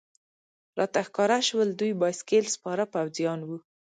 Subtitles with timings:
[0.77, 3.49] راته ښکاره شول، دوی بایسکل سپاره پوځیان و.